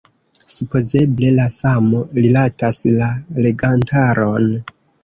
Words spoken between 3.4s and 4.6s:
legantaron.